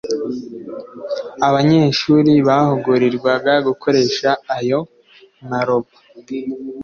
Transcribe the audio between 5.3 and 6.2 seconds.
ma-robots